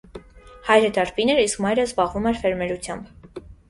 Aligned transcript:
Հայրը 0.69 0.89
դարբին 0.95 1.33
էր, 1.35 1.43
իսկ 1.51 1.63
մայրը 1.69 1.87
զբաղվում 1.87 2.29
էր 2.35 2.43
ֆերմերությամբ։ 2.45 3.43